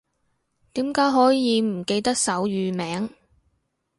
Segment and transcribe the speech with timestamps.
[0.73, 3.13] 點解可以唔記得手語名